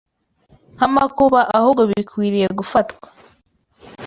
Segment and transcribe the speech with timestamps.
[0.75, 3.05] nk’amakuba, ahubwo bikwiriye gufatwa